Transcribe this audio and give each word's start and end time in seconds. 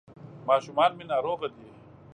ماشومان 0.47 0.89
مي 0.97 1.03
ناروغه 1.11 1.47
دي.. 1.55 1.65